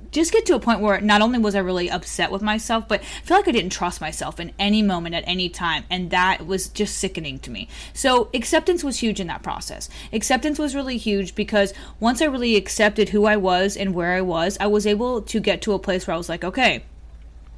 just 0.09 0.31
get 0.31 0.43
to 0.47 0.55
a 0.55 0.59
point 0.59 0.79
where 0.79 0.99
not 1.01 1.21
only 1.21 1.37
was 1.37 1.53
I 1.53 1.59
really 1.59 1.87
upset 1.87 2.31
with 2.31 2.41
myself, 2.41 2.87
but 2.87 3.01
I 3.01 3.03
feel 3.03 3.37
like 3.37 3.47
I 3.47 3.51
didn't 3.51 3.73
trust 3.73 4.01
myself 4.01 4.39
in 4.39 4.53
any 4.57 4.81
moment 4.81 5.13
at 5.13 5.23
any 5.27 5.49
time. 5.49 5.83
And 5.87 6.09
that 6.09 6.47
was 6.47 6.67
just 6.69 6.97
sickening 6.97 7.37
to 7.41 7.51
me. 7.51 7.67
So 7.93 8.29
acceptance 8.33 8.83
was 8.83 8.97
huge 8.97 9.19
in 9.19 9.27
that 9.27 9.43
process. 9.43 9.87
Acceptance 10.11 10.57
was 10.57 10.73
really 10.73 10.97
huge 10.97 11.35
because 11.35 11.75
once 11.99 12.23
I 12.23 12.25
really 12.25 12.55
accepted 12.55 13.09
who 13.09 13.25
I 13.25 13.37
was 13.37 13.77
and 13.77 13.93
where 13.93 14.13
I 14.13 14.21
was, 14.21 14.57
I 14.59 14.65
was 14.65 14.87
able 14.87 15.21
to 15.21 15.39
get 15.39 15.61
to 15.61 15.73
a 15.73 15.79
place 15.79 16.07
where 16.07 16.15
I 16.15 16.17
was 16.17 16.27
like, 16.27 16.43
okay, 16.43 16.85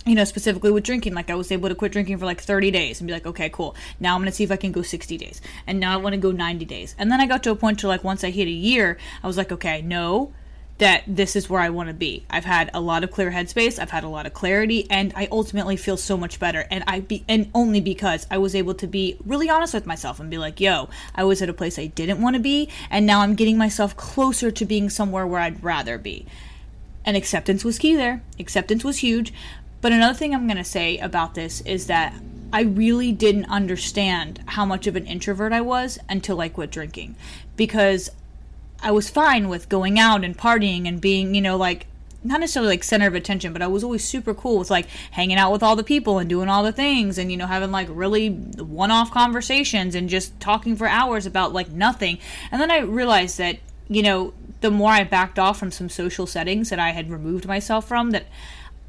you 0.06 0.15
know, 0.15 0.24
specifically 0.24 0.71
with 0.71 0.83
drinking, 0.83 1.13
like 1.13 1.30
I 1.30 1.36
was 1.36 1.51
able 1.51 1.69
to 1.69 1.75
quit 1.75 1.92
drinking 1.92 2.18
for 2.18 2.25
like 2.25 2.42
30 2.42 2.71
days 2.71 3.00
and 3.00 3.07
be 3.07 3.13
like, 3.13 3.27
okay, 3.27 3.50
cool. 3.50 3.75
Now 4.00 4.15
I'm 4.15 4.21
going 4.21 4.31
to 4.31 4.36
see 4.36 4.44
if 4.44 4.51
I 4.51 4.56
can 4.56 4.71
go 4.71 4.81
60 4.81 5.18
days. 5.18 5.42
And 5.68 5.80
now 5.80 5.94
I 5.94 5.98
want 5.98 6.13
to 6.13 6.19
go 6.19 6.31
90 6.31 6.65
days. 6.65 6.95
And 6.98 7.12
then 7.12 7.21
I 7.21 7.27
got 7.27 7.44
to 7.44 7.51
a 7.51 7.56
point 7.56 7.80
to 7.80 7.88
like 7.88 8.03
once 8.03 8.24
I 8.24 8.31
hit 8.31 8.48
a 8.48 8.51
year, 8.51 8.98
I 9.24 9.27
was 9.27 9.38
like, 9.38 9.51
okay, 9.51 9.81
no, 9.81 10.33
that 10.81 11.03
this 11.06 11.36
is 11.36 11.48
where 11.48 11.62
I 11.62 11.69
want 11.69 11.89
to 11.89 11.94
be. 11.94 12.25
I've 12.27 12.45
had 12.45 12.71
a 12.74 12.81
lot 12.81 13.03
of 13.03 13.12
clear 13.12 13.30
headspace, 13.30 13.77
I've 13.77 13.92
had 13.92 14.03
a 14.03 14.07
lot 14.07 14.25
of 14.25 14.33
clarity, 14.33 14.89
and 14.89 15.13
I 15.15 15.27
ultimately 15.31 15.77
feel 15.77 15.95
so 15.95 16.18
much 16.18 16.39
better. 16.39 16.65
And 16.71 16.83
I 16.88 17.01
be 17.01 17.24
and 17.30 17.51
only 17.53 17.80
because 17.80 18.25
I 18.31 18.39
was 18.39 18.56
able 18.56 18.74
to 18.74 18.88
be 18.88 19.15
really 19.24 19.48
honest 19.48 19.75
with 19.75 19.86
myself 19.86 20.19
and 20.19 20.31
be 20.31 20.39
like, 20.39 20.59
yo, 20.59 20.89
I 21.13 21.24
was 21.24 21.44
at 21.44 21.50
a 21.50 21.53
place 21.53 21.77
I 21.77 21.86
didn't 21.86 22.19
want 22.19 22.36
to 22.36 22.42
be, 22.42 22.68
and 22.89 23.06
now 23.06 23.21
I'm 23.21 23.36
getting 23.36 23.59
myself 23.59 23.95
closer 23.95 24.50
to 24.50 24.65
being 24.65 24.89
somewhere 24.89 25.27
where 25.27 25.42
I'd 25.42 25.63
rather 25.63 26.00
be. 26.00 26.25
And 27.06 27.15
acceptance 27.15 27.63
was 27.63 27.77
key 27.77 27.95
there. 27.95 28.24
Acceptance 28.39 28.83
was 28.83 28.98
huge. 28.98 29.33
But 29.81 29.91
another 29.91 30.13
thing 30.13 30.33
I'm 30.33 30.47
going 30.47 30.57
to 30.57 30.63
say 30.63 30.97
about 30.99 31.35
this 31.35 31.61
is 31.61 31.87
that 31.87 32.13
I 32.53 32.61
really 32.61 33.11
didn't 33.11 33.45
understand 33.45 34.43
how 34.45 34.65
much 34.65 34.87
of 34.87 34.95
an 34.95 35.07
introvert 35.07 35.53
I 35.53 35.61
was 35.61 35.97
until 36.07 36.39
I 36.41 36.50
quit 36.50 36.71
drinking. 36.71 37.15
Because 37.55 38.09
I 38.81 38.91
was 38.91 39.09
fine 39.09 39.50
with 39.50 39.69
going 39.69 40.00
out 40.00 40.23
and 40.23 40.38
partying 40.38 40.88
and 40.88 41.00
being, 41.00 41.35
you 41.35 41.41
know, 41.41 41.57
like 41.57 41.88
not 42.23 42.39
necessarily 42.39 42.73
like 42.73 42.83
center 42.83 43.07
of 43.07 43.15
attention, 43.15 43.51
but 43.53 43.61
I 43.61 43.67
was 43.67 43.83
always 43.83 44.03
super 44.03 44.33
cool 44.33 44.59
with 44.59 44.69
like 44.69 44.88
hanging 45.11 45.38
out 45.38 45.51
with 45.51 45.63
all 45.63 45.75
the 45.75 45.83
people 45.83 46.19
and 46.19 46.29
doing 46.29 46.50
all 46.50 46.63
the 46.63 46.71
things 46.71 47.17
and 47.17 47.31
you 47.31 47.38
know 47.38 47.47
having 47.47 47.71
like 47.71 47.88
really 47.89 48.29
one-off 48.29 49.11
conversations 49.11 49.95
and 49.95 50.07
just 50.07 50.39
talking 50.39 50.75
for 50.75 50.88
hours 50.88 51.25
about 51.25 51.53
like 51.53 51.71
nothing. 51.71 52.19
And 52.51 52.61
then 52.61 52.69
I 52.69 52.79
realized 52.79 53.38
that, 53.39 53.57
you 53.88 54.03
know, 54.03 54.33
the 54.61 54.69
more 54.69 54.91
I 54.91 55.03
backed 55.03 55.39
off 55.39 55.57
from 55.57 55.71
some 55.71 55.89
social 55.89 56.27
settings 56.27 56.69
that 56.69 56.79
I 56.79 56.91
had 56.91 57.09
removed 57.09 57.47
myself 57.47 57.88
from 57.88 58.11
that 58.11 58.27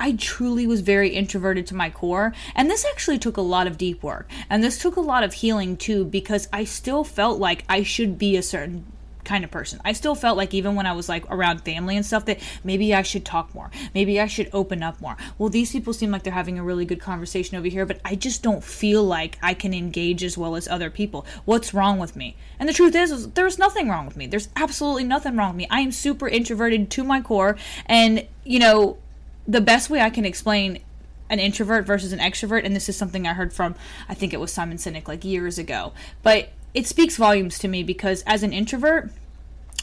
I 0.03 0.15
truly 0.19 0.67
was 0.67 0.81
very 0.81 1.11
introverted 1.11 1.65
to 1.69 1.77
my 1.77 1.89
core. 1.89 2.35
And 2.57 2.69
this 2.69 2.85
actually 2.85 3.21
took 3.21 3.37
a 3.37 3.41
lot 3.41 3.69
of 3.69 3.79
deep 3.79 4.03
work. 4.03 4.29
And 4.51 4.63
this 4.63 4.77
took 4.77 4.97
a 4.97 5.01
lot 5.01 5.23
of 5.23 5.33
healing 5.33 5.77
too, 5.77 6.05
because 6.05 6.49
I 6.53 6.65
still 6.65 7.05
felt 7.05 7.39
like 7.39 7.65
I 7.69 7.85
should 7.85 8.19
be 8.19 8.37
a 8.37 8.43
certain 8.43 8.85
kind 9.23 9.45
of 9.45 9.53
person. 9.53 9.81
I 9.85 9.93
still 9.93 10.17
felt 10.17 10.37
like 10.37 10.53
even 10.55 10.75
when 10.75 10.87
I 10.87 10.93
was 10.93 11.09
like 11.09 11.25
around 11.31 11.61
family 11.61 11.97
and 11.97 12.05
stuff 12.05 12.25
that 12.25 12.41
maybe 12.65 12.93
I 12.93 13.03
should 13.03 13.25
talk 13.25 13.55
more. 13.55 13.71
Maybe 13.95 14.21
I 14.21 14.27
should 14.27 14.51
open 14.53 14.83
up 14.83 15.01
more. 15.01 15.17
Well, 15.39 15.49
these 15.49 15.71
people 15.71 15.93
seem 15.93 16.11
like 16.11 16.25
they're 16.25 16.33
having 16.33 16.59
a 16.59 16.65
really 16.65 16.85
good 16.85 17.01
conversation 17.01 17.57
over 17.57 17.69
here, 17.69 17.87
but 17.87 18.01
I 18.05 18.17
just 18.17 18.43
don't 18.43 18.65
feel 18.65 19.05
like 19.05 19.39
I 19.41 19.55
can 19.55 19.73
engage 19.73 20.25
as 20.25 20.37
well 20.37 20.57
as 20.57 20.67
other 20.67 20.91
people. 20.91 21.25
What's 21.45 21.73
wrong 21.73 22.01
with 22.01 22.17
me? 22.17 22.35
And 22.59 22.69
the 22.69 22.73
truth 22.73 22.97
is, 22.97 23.13
is 23.13 23.29
there's 23.31 23.57
nothing 23.57 23.89
wrong 23.89 24.07
with 24.07 24.17
me. 24.17 24.27
There's 24.27 24.49
absolutely 24.57 25.05
nothing 25.05 25.37
wrong 25.37 25.51
with 25.51 25.59
me. 25.59 25.69
I 25.71 25.79
am 25.79 25.93
super 25.93 26.27
introverted 26.27 26.91
to 26.91 27.05
my 27.05 27.21
core 27.21 27.57
and, 27.87 28.27
you 28.43 28.59
know, 28.59 28.99
the 29.47 29.61
best 29.61 29.91
way 29.91 30.01
I 30.01 30.11
can 30.11 30.25
explain 30.25 30.81
an 31.29 31.39
introvert 31.39 31.87
versus 31.87 32.13
an 32.13 32.19
extrovert, 32.19 32.65
and 32.65 32.77
this 32.77 32.89
is 32.89 32.97
something 32.97 33.27
I 33.27 33.33
heard 33.33 33.53
from, 33.53 33.75
I 34.09 34.15
think 34.15 34.35
it 34.35 34.41
was 34.41 34.53
Simon 34.53 34.77
Sinek 34.77 35.09
like 35.09 35.25
years 35.25 35.59
ago, 35.59 35.93
but 36.23 36.51
it 36.75 36.87
speaks 36.87 37.17
volumes 37.17 37.59
to 37.61 37.69
me 37.69 37.83
because 37.83 38.23
as 38.27 38.43
an 38.43 38.53
introvert, 38.53 39.11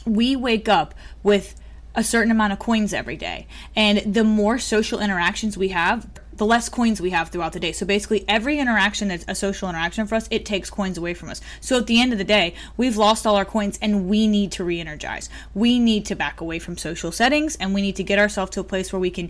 we 0.05 0.35
wake 0.35 0.69
up 0.69 0.93
with 1.23 1.59
a 1.95 2.03
certain 2.03 2.31
amount 2.31 2.53
of 2.53 2.59
coins 2.59 2.93
every 2.93 3.17
day. 3.17 3.47
And 3.75 4.13
the 4.13 4.23
more 4.23 4.59
social 4.59 4.99
interactions 4.99 5.57
we 5.57 5.69
have, 5.69 6.07
the 6.39 6.45
less 6.45 6.69
coins 6.69 6.99
we 6.99 7.11
have 7.11 7.29
throughout 7.29 7.53
the 7.53 7.59
day. 7.59 7.71
So 7.73 7.85
basically, 7.85 8.25
every 8.27 8.57
interaction 8.57 9.09
that's 9.09 9.25
a 9.27 9.35
social 9.35 9.69
interaction 9.69 10.07
for 10.07 10.15
us, 10.15 10.27
it 10.31 10.45
takes 10.45 10.69
coins 10.69 10.97
away 10.97 11.13
from 11.13 11.29
us. 11.29 11.41
So 11.61 11.77
at 11.77 11.87
the 11.87 12.01
end 12.01 12.13
of 12.13 12.17
the 12.17 12.23
day, 12.23 12.55
we've 12.77 12.97
lost 12.97 13.27
all 13.27 13.35
our 13.35 13.45
coins 13.45 13.77
and 13.81 14.09
we 14.09 14.25
need 14.25 14.51
to 14.53 14.63
re 14.63 14.79
energize. 14.79 15.29
We 15.53 15.77
need 15.79 16.05
to 16.07 16.15
back 16.15 16.41
away 16.41 16.57
from 16.57 16.77
social 16.77 17.11
settings 17.11 17.57
and 17.57 17.73
we 17.73 17.81
need 17.81 17.97
to 17.97 18.03
get 18.03 18.17
ourselves 18.17 18.51
to 18.51 18.61
a 18.61 18.63
place 18.63 18.91
where 18.91 18.99
we 18.99 19.11
can 19.11 19.29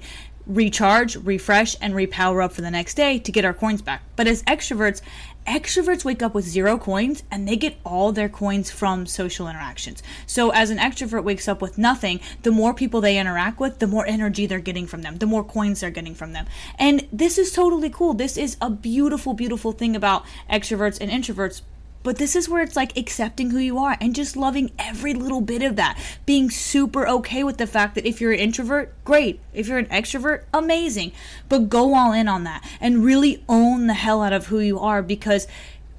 recharge, 0.49 1.15
refresh, 1.17 1.75
and 1.79 1.93
repower 1.93 2.43
up 2.43 2.51
for 2.51 2.61
the 2.61 2.71
next 2.71 2.95
day 2.95 3.19
to 3.19 3.31
get 3.31 3.45
our 3.45 3.53
coins 3.53 3.81
back. 3.81 4.01
But 4.15 4.27
as 4.27 4.43
extroverts, 4.43 5.01
extroverts 5.47 6.03
wake 6.03 6.21
up 6.21 6.33
with 6.33 6.45
zero 6.45 6.77
coins 6.77 7.23
and 7.31 7.47
they 7.47 7.55
get 7.55 7.77
all 7.85 8.11
their 8.11 8.27
coins 8.27 8.71
from 8.71 9.05
social 9.05 9.47
interactions. 9.47 10.01
So 10.25 10.49
as 10.49 10.71
an 10.71 10.79
extrovert 10.79 11.23
wakes 11.23 11.47
up 11.47 11.61
with 11.61 11.77
nothing, 11.77 12.19
the 12.41 12.51
more 12.51 12.73
people 12.73 12.99
they 12.99 13.17
interact 13.17 13.59
with, 13.59 13.79
the 13.79 13.87
more 13.87 14.05
energy 14.07 14.47
they're 14.47 14.59
getting 14.59 14.87
from 14.87 15.03
them, 15.03 15.17
the 15.17 15.27
more 15.27 15.43
coins 15.43 15.81
they're 15.81 15.91
getting 15.91 16.15
from 16.15 16.33
them. 16.33 16.47
And 16.77 17.07
this 17.13 17.37
is 17.37 17.51
totally 17.51 17.89
cool. 17.91 18.15
This 18.15 18.35
is 18.35 18.57
a 18.59 18.71
beautiful, 18.71 19.33
beautiful 19.35 19.71
thing 19.71 19.95
about 19.95 20.25
extroverts 20.49 20.99
and 20.99 21.11
introverts 21.11 21.61
but 22.03 22.17
this 22.17 22.35
is 22.35 22.47
where 22.47 22.61
it's 22.61 22.75
like 22.75 22.97
accepting 22.97 23.51
who 23.51 23.57
you 23.57 23.77
are 23.77 23.97
and 23.99 24.15
just 24.15 24.35
loving 24.35 24.71
every 24.79 25.13
little 25.13 25.41
bit 25.41 25.61
of 25.61 25.75
that. 25.75 25.99
Being 26.25 26.49
super 26.49 27.07
okay 27.07 27.43
with 27.43 27.57
the 27.57 27.67
fact 27.67 27.95
that 27.95 28.05
if 28.05 28.21
you're 28.21 28.31
an 28.31 28.39
introvert, 28.39 28.93
great. 29.03 29.39
If 29.53 29.67
you're 29.67 29.79
an 29.79 29.87
extrovert, 29.87 30.43
amazing. 30.53 31.11
But 31.49 31.69
go 31.69 31.93
all 31.93 32.13
in 32.13 32.27
on 32.27 32.43
that 32.45 32.67
and 32.79 33.03
really 33.03 33.43
own 33.49 33.87
the 33.87 33.93
hell 33.93 34.21
out 34.21 34.33
of 34.33 34.47
who 34.47 34.59
you 34.59 34.79
are 34.79 35.01
because 35.01 35.47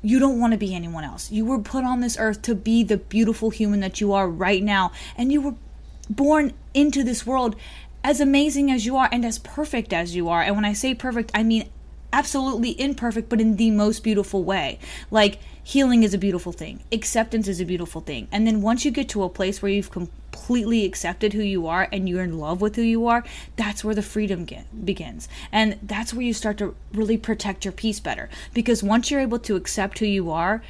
you 0.03 0.19
don't 0.19 0.41
want 0.41 0.53
to 0.53 0.59
be 0.59 0.75
anyone 0.75 1.05
else. 1.05 1.31
You 1.31 1.45
were 1.45 1.59
put 1.59 1.85
on 1.85 2.01
this 2.01 2.17
earth 2.19 2.41
to 2.43 2.55
be 2.55 2.83
the 2.83 2.97
beautiful 2.97 3.51
human 3.51 3.81
that 3.81 4.01
you 4.01 4.13
are 4.13 4.29
right 4.29 4.63
now. 4.63 4.93
And 5.17 5.31
you 5.31 5.43
were 5.43 5.55
born 6.09 6.55
into 6.73 7.05
this 7.05 7.27
world 7.27 7.57
as 8.03 8.21
amazing 8.21 8.71
as 8.71 8.87
you 8.87 8.97
are 8.97 9.09
and 9.13 9.25
as 9.25 9.39
perfect 9.39 9.93
as 9.93 10.15
you 10.15 10.29
are. 10.31 10.43
And 10.43 10.57
when 10.57 10.65
I 10.65 10.73
say 10.73 10.95
perfect, 10.95 11.31
I 11.35 11.43
mean 11.43 11.69
absolutely 12.13 12.81
imperfect, 12.81 13.29
but 13.29 13.41
in 13.41 13.57
the 13.57 13.71
most 13.71 14.03
beautiful 14.03 14.45
way. 14.45 14.79
Like, 15.11 15.39
healing 15.63 16.03
is 16.03 16.15
a 16.15 16.19
beautiful 16.19 16.53
thing, 16.53 16.83
acceptance 16.91 17.47
is 17.49 17.61
a 17.61 17.65
beautiful 17.65 18.01
thing. 18.01 18.29
And 18.33 18.47
then 18.47 18.63
once 18.63 18.85
you 18.85 18.91
get 18.91 19.09
to 19.11 19.23
a 19.23 19.29
place 19.29 19.63
where 19.63 19.71
you've 19.71 19.91
completely 19.91 20.85
accepted 20.85 21.33
who 21.33 21.43
you 21.43 21.67
are 21.67 21.89
and 21.93 22.09
you're 22.09 22.23
in 22.23 22.39
love 22.39 22.61
with 22.61 22.77
who 22.77 22.83
you 22.83 23.07
are, 23.07 23.25
that's 23.57 23.85
where 23.85 23.95
the 23.95 24.03
freedom 24.03 24.45
get, 24.45 24.85
begins. 24.85 25.29
And 25.53 25.79
that's 25.83 26.13
where 26.13 26.25
you 26.25 26.35
start 26.35 26.59
to 26.59 26.75
really 26.93 27.17
protect 27.17 27.65
your 27.65 27.73
peace 27.73 28.01
better. 28.01 28.29
Because 28.55 28.83
once 28.83 29.11
you're 29.11 29.21
able 29.21 29.39
to 29.41 29.57
accept 29.57 29.99
who 29.99 30.07
you 30.07 30.31
are, 30.31 30.63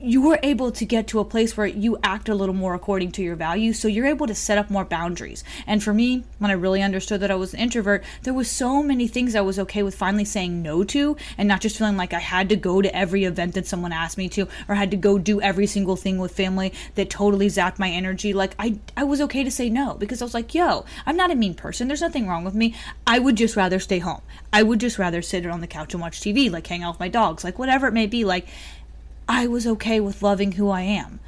you 0.00 0.22
were 0.22 0.38
able 0.44 0.70
to 0.70 0.84
get 0.84 1.08
to 1.08 1.18
a 1.18 1.24
place 1.24 1.56
where 1.56 1.66
you 1.66 1.98
act 2.04 2.28
a 2.28 2.34
little 2.34 2.54
more 2.54 2.74
according 2.74 3.10
to 3.10 3.22
your 3.22 3.34
values 3.34 3.78
so 3.78 3.88
you're 3.88 4.06
able 4.06 4.28
to 4.28 4.34
set 4.34 4.56
up 4.56 4.70
more 4.70 4.84
boundaries. 4.84 5.42
And 5.66 5.82
for 5.82 5.92
me 5.92 6.24
when 6.38 6.50
i 6.50 6.54
really 6.54 6.82
understood 6.82 7.20
that 7.20 7.30
i 7.30 7.34
was 7.34 7.52
an 7.52 7.60
introvert 7.60 8.04
there 8.22 8.34
was 8.34 8.50
so 8.50 8.82
many 8.82 9.08
things 9.08 9.34
i 9.34 9.40
was 9.40 9.58
okay 9.58 9.82
with 9.82 9.94
finally 9.94 10.24
saying 10.24 10.62
no 10.62 10.84
to 10.84 11.16
and 11.36 11.48
not 11.48 11.60
just 11.60 11.78
feeling 11.78 11.96
like 11.96 12.12
i 12.12 12.18
had 12.20 12.48
to 12.48 12.56
go 12.56 12.80
to 12.80 12.94
every 12.94 13.24
event 13.24 13.54
that 13.54 13.66
someone 13.66 13.92
asked 13.92 14.16
me 14.18 14.28
to 14.28 14.46
or 14.68 14.74
had 14.76 14.90
to 14.90 14.96
go 14.96 15.18
do 15.18 15.40
every 15.40 15.66
single 15.66 15.96
thing 15.96 16.18
with 16.18 16.32
family 16.32 16.72
that 16.94 17.10
totally 17.10 17.48
zapped 17.48 17.78
my 17.78 17.90
energy. 17.90 18.32
Like 18.32 18.54
i 18.58 18.78
i 18.96 19.04
was 19.04 19.20
okay 19.22 19.42
to 19.42 19.50
say 19.50 19.68
no 19.68 19.94
because 19.94 20.22
i 20.22 20.24
was 20.24 20.34
like 20.34 20.54
yo 20.54 20.84
i'm 21.06 21.16
not 21.16 21.30
a 21.30 21.34
mean 21.34 21.54
person. 21.54 21.88
There's 21.88 22.00
nothing 22.00 22.28
wrong 22.28 22.44
with 22.44 22.54
me. 22.54 22.74
I 23.06 23.18
would 23.18 23.36
just 23.36 23.56
rather 23.56 23.80
stay 23.80 23.98
home. 23.98 24.22
I 24.52 24.62
would 24.62 24.80
just 24.80 24.98
rather 24.98 25.22
sit 25.22 25.46
on 25.46 25.60
the 25.60 25.66
couch 25.66 25.94
and 25.94 26.00
watch 26.00 26.20
tv 26.20 26.50
like 26.50 26.66
hang 26.66 26.82
out 26.82 26.94
with 26.94 27.00
my 27.00 27.08
dogs 27.08 27.42
like 27.42 27.58
whatever 27.58 27.88
it 27.88 27.94
may 27.94 28.06
be. 28.06 28.24
Like 28.24 28.46
I 29.28 29.46
was 29.46 29.66
okay 29.66 30.00
with 30.00 30.22
loving 30.22 30.52
who 30.52 30.70
I 30.70 30.80
am. 30.80 31.20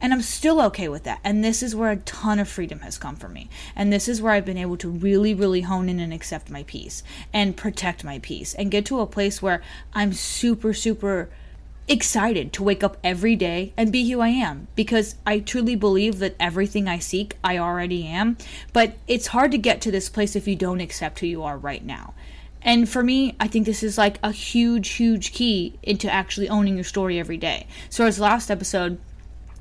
And 0.00 0.12
I'm 0.12 0.22
still 0.22 0.60
okay 0.62 0.88
with 0.88 1.02
that. 1.02 1.18
And 1.24 1.42
this 1.42 1.60
is 1.60 1.74
where 1.74 1.90
a 1.90 1.96
ton 1.96 2.38
of 2.38 2.48
freedom 2.48 2.80
has 2.80 2.98
come 2.98 3.16
for 3.16 3.28
me. 3.28 3.50
And 3.74 3.92
this 3.92 4.06
is 4.06 4.22
where 4.22 4.32
I've 4.32 4.44
been 4.44 4.56
able 4.56 4.76
to 4.76 4.88
really, 4.88 5.34
really 5.34 5.62
hone 5.62 5.88
in 5.88 5.98
and 5.98 6.12
accept 6.12 6.50
my 6.50 6.62
peace 6.62 7.02
and 7.32 7.56
protect 7.56 8.04
my 8.04 8.20
peace 8.20 8.54
and 8.54 8.70
get 8.70 8.86
to 8.86 9.00
a 9.00 9.06
place 9.06 9.42
where 9.42 9.60
I'm 9.92 10.12
super, 10.12 10.72
super 10.72 11.28
excited 11.88 12.52
to 12.52 12.62
wake 12.62 12.84
up 12.84 12.98
every 13.02 13.34
day 13.34 13.72
and 13.76 13.90
be 13.90 14.08
who 14.08 14.20
I 14.20 14.28
am 14.28 14.68
because 14.76 15.16
I 15.26 15.40
truly 15.40 15.74
believe 15.74 16.18
that 16.18 16.36
everything 16.38 16.86
I 16.86 16.98
seek, 17.00 17.36
I 17.42 17.58
already 17.58 18.06
am. 18.06 18.36
But 18.72 18.96
it's 19.08 19.28
hard 19.28 19.50
to 19.50 19.58
get 19.58 19.80
to 19.80 19.90
this 19.90 20.08
place 20.08 20.36
if 20.36 20.46
you 20.46 20.54
don't 20.54 20.80
accept 20.80 21.18
who 21.18 21.26
you 21.26 21.42
are 21.42 21.58
right 21.58 21.84
now. 21.84 22.14
And 22.62 22.88
for 22.88 23.02
me, 23.02 23.36
I 23.38 23.48
think 23.48 23.66
this 23.66 23.82
is 23.82 23.96
like 23.96 24.18
a 24.22 24.32
huge, 24.32 24.90
huge 24.90 25.32
key 25.32 25.78
into 25.82 26.10
actually 26.10 26.48
owning 26.48 26.74
your 26.74 26.84
story 26.84 27.18
every 27.18 27.36
day. 27.36 27.66
So, 27.88 28.04
as 28.04 28.18
last 28.18 28.50
episode, 28.50 28.98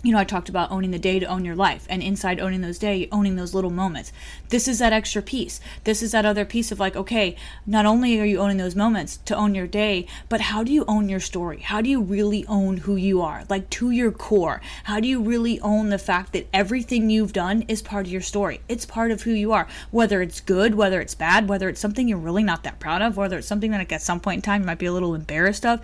you 0.07 0.13
know, 0.13 0.19
I 0.19 0.23
talked 0.23 0.47
about 0.47 0.71
owning 0.71 0.91
the 0.91 0.99
day 0.99 1.19
to 1.19 1.25
own 1.25 1.43
your 1.43 1.55
life, 1.55 1.85
and 1.89 2.01
inside 2.01 2.39
owning 2.39 2.61
those 2.61 2.79
day, 2.79 3.09
owning 3.11 3.35
those 3.35 3.53
little 3.53 3.69
moments. 3.69 4.13
This 4.47 4.65
is 4.65 4.79
that 4.79 4.93
extra 4.93 5.21
piece. 5.21 5.59
This 5.83 6.01
is 6.01 6.13
that 6.13 6.25
other 6.25 6.45
piece 6.45 6.71
of 6.71 6.79
like, 6.79 6.95
okay, 6.95 7.35
not 7.65 7.85
only 7.85 8.17
are 8.17 8.25
you 8.25 8.39
owning 8.39 8.55
those 8.55 8.73
moments 8.73 9.17
to 9.25 9.35
own 9.35 9.53
your 9.53 9.67
day, 9.67 10.07
but 10.29 10.39
how 10.39 10.63
do 10.63 10.71
you 10.71 10.85
own 10.87 11.09
your 11.09 11.19
story? 11.19 11.59
How 11.59 11.81
do 11.81 11.89
you 11.89 12.01
really 12.01 12.45
own 12.47 12.77
who 12.77 12.95
you 12.95 13.21
are, 13.21 13.43
like 13.49 13.69
to 13.71 13.91
your 13.91 14.13
core? 14.13 14.61
How 14.85 15.01
do 15.01 15.09
you 15.09 15.21
really 15.21 15.59
own 15.59 15.89
the 15.89 15.97
fact 15.97 16.31
that 16.31 16.47
everything 16.53 17.09
you've 17.09 17.33
done 17.33 17.63
is 17.67 17.81
part 17.81 18.05
of 18.05 18.11
your 18.13 18.21
story? 18.21 18.61
It's 18.69 18.85
part 18.85 19.11
of 19.11 19.23
who 19.23 19.31
you 19.31 19.51
are, 19.51 19.67
whether 19.91 20.21
it's 20.21 20.39
good, 20.39 20.75
whether 20.75 21.01
it's 21.01 21.15
bad, 21.15 21.49
whether 21.49 21.67
it's 21.67 21.81
something 21.81 22.07
you're 22.07 22.17
really 22.17 22.43
not 22.43 22.63
that 22.63 22.79
proud 22.79 23.01
of, 23.01 23.17
whether 23.17 23.39
it's 23.39 23.47
something 23.47 23.71
that 23.71 23.79
like, 23.79 23.91
at 23.91 24.01
some 24.01 24.21
point 24.21 24.37
in 24.37 24.41
time 24.41 24.61
you 24.61 24.67
might 24.67 24.79
be 24.79 24.85
a 24.85 24.93
little 24.93 25.15
embarrassed 25.15 25.65
of. 25.65 25.81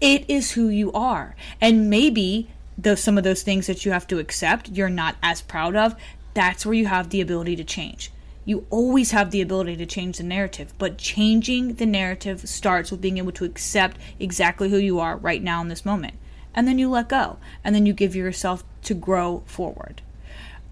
It 0.00 0.24
is 0.28 0.52
who 0.52 0.68
you 0.68 0.90
are. 0.92 1.36
And 1.60 1.90
maybe 1.90 2.48
those 2.76 3.02
some 3.02 3.18
of 3.18 3.24
those 3.24 3.42
things 3.42 3.66
that 3.66 3.84
you 3.84 3.92
have 3.92 4.06
to 4.06 4.18
accept 4.18 4.68
you're 4.70 4.88
not 4.88 5.16
as 5.22 5.40
proud 5.42 5.76
of 5.76 5.94
that's 6.34 6.66
where 6.66 6.74
you 6.74 6.86
have 6.86 7.10
the 7.10 7.20
ability 7.20 7.54
to 7.56 7.64
change. 7.64 8.10
You 8.44 8.66
always 8.68 9.12
have 9.12 9.30
the 9.30 9.40
ability 9.40 9.76
to 9.76 9.86
change 9.86 10.18
the 10.18 10.24
narrative 10.24 10.74
but 10.78 10.98
changing 10.98 11.74
the 11.74 11.86
narrative 11.86 12.48
starts 12.48 12.90
with 12.90 13.00
being 13.00 13.18
able 13.18 13.32
to 13.32 13.44
accept 13.44 13.96
exactly 14.18 14.68
who 14.68 14.76
you 14.76 14.98
are 14.98 15.16
right 15.16 15.42
now 15.42 15.62
in 15.62 15.68
this 15.68 15.84
moment. 15.84 16.14
And 16.54 16.68
then 16.68 16.78
you 16.78 16.90
let 16.90 17.08
go 17.08 17.38
and 17.62 17.74
then 17.74 17.86
you 17.86 17.92
give 17.92 18.14
yourself 18.14 18.64
to 18.82 18.94
grow 18.94 19.42
forward 19.46 20.02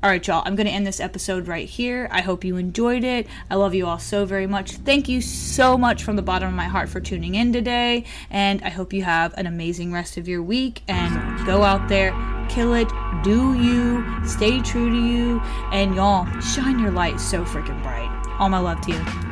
all 0.03 0.11
right, 0.11 0.27
y'all, 0.27 0.43
I'm 0.45 0.57
going 0.57 0.67
to 0.67 0.73
end 0.73 0.85
this 0.85 0.99
episode 0.99 1.47
right 1.47 1.69
here. 1.69 2.09
I 2.11 2.23
hope 2.23 2.45
you 2.45 2.57
enjoyed 2.57 3.05
it. 3.05 3.29
I 3.49 3.55
love 3.55 3.73
you 3.73 3.87
all 3.87 4.01
so 4.01 4.25
very 4.25 4.49
much. 4.49 4.73
Thank 4.73 5.09
you 5.09 5.21
so 5.21 5.79
much 5.79 6.03
from 6.03 6.17
the 6.17 6.23
bottom 6.23 6.49
of 6.49 6.55
my 6.55 6.65
heart 6.65 6.89
for 6.89 6.99
tuning 6.99 7.37
in 7.37 7.53
today. 7.53 8.05
And 8.29 8.61
I 8.63 8.69
hope 8.71 8.93
you 8.93 9.05
have 9.05 9.33
an 9.35 9.47
amazing 9.47 9.93
rest 9.93 10.17
of 10.17 10.27
your 10.27 10.43
week 10.43 10.83
and 10.89 11.47
go 11.47 11.63
out 11.63 11.89
there, 11.89 12.11
kill 12.49 12.75
it, 12.75 12.89
do 13.23 13.57
you, 13.57 14.05
stay 14.27 14.61
true 14.61 14.91
to 14.91 15.07
you, 15.07 15.41
and 15.71 15.95
y'all, 15.95 16.27
shine 16.41 16.81
your 16.81 16.91
light 16.91 17.21
so 17.21 17.45
freaking 17.45 17.81
bright. 17.85 18.11
All 18.41 18.49
my 18.49 18.59
love 18.59 18.81
to 18.81 18.93
you. 18.93 19.32